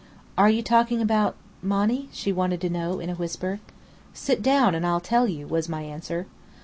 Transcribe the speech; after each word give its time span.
"Are 0.35 0.49
you 0.49 0.63
talking 0.63 0.99
about 0.99 1.35
Monny?" 1.61 2.09
she 2.11 2.31
wanted 2.33 2.59
to 2.61 2.71
know, 2.71 2.99
in 2.99 3.11
a 3.11 3.13
whisper. 3.13 3.59
"Sit 4.15 4.41
down 4.41 4.73
and 4.73 4.83
I'll 4.83 4.99
tell 4.99 5.27
you," 5.27 5.45
was 5.45 5.69
my 5.69 5.83
answer. 5.83 6.25